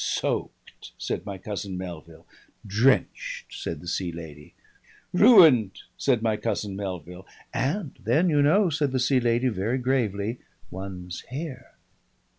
[0.03, 2.25] "Soaked!" said my cousin Melville.
[2.65, 4.55] "Drenched!" said the Sea Lady.
[5.13, 7.27] "Ruined!" said my cousin Melville.
[7.53, 10.39] "And then you know," said the Sea Lady very gravely,
[10.71, 11.75] "one's hair!"